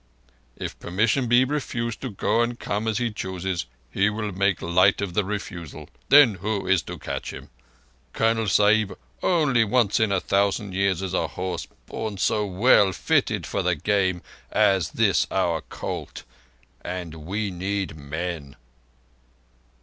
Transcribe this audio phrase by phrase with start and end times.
[0.57, 4.99] "If permission be refused to go and come as he chooses, he will make light
[4.99, 5.91] of the refusal.
[6.09, 7.51] Then who is to catch him?
[8.11, 13.45] Colonel Sahib, only once in a thousand years is a horse born so well fitted
[13.45, 16.23] for the game as this our colt.
[16.83, 18.55] And we need men."